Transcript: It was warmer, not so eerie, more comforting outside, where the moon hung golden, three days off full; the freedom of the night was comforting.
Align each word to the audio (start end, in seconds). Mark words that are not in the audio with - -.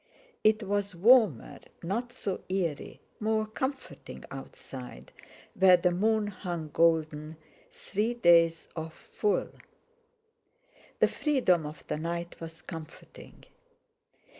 It 0.43 0.63
was 0.63 0.95
warmer, 0.95 1.59
not 1.83 2.11
so 2.11 2.41
eerie, 2.49 3.01
more 3.19 3.45
comforting 3.45 4.25
outside, 4.31 5.11
where 5.53 5.77
the 5.77 5.91
moon 5.91 6.25
hung 6.25 6.71
golden, 6.73 7.37
three 7.71 8.15
days 8.15 8.67
off 8.75 8.95
full; 8.95 9.51
the 10.97 11.07
freedom 11.07 11.67
of 11.67 11.85
the 11.85 11.97
night 11.97 12.39
was 12.41 12.63
comforting. 12.63 13.45